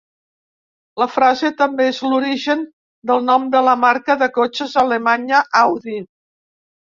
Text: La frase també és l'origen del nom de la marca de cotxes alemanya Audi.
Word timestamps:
La 1.01 1.05
frase 1.15 1.51
també 1.59 1.85
és 1.89 1.99
l'origen 2.11 2.63
del 3.11 3.21
nom 3.27 3.45
de 3.57 3.61
la 3.67 3.77
marca 3.83 4.17
de 4.23 4.29
cotxes 4.39 4.75
alemanya 4.87 5.45
Audi. 5.61 6.01